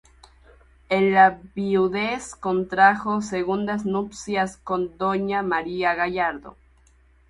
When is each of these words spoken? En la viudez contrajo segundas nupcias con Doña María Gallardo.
En 0.89 1.11
la 1.13 1.25
viudez 1.55 2.33
contrajo 2.33 3.21
segundas 3.21 3.85
nupcias 3.85 4.57
con 4.57 4.97
Doña 4.97 5.43
María 5.43 5.93
Gallardo. 5.93 6.57